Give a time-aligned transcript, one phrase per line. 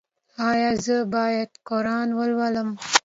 [0.49, 2.69] ایا زه باید قرآن ولولم؟